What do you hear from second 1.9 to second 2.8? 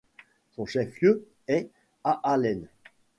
Aalen.